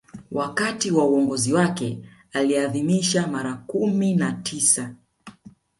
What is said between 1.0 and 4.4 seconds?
uongozi wake aliadhimisha mara kumi na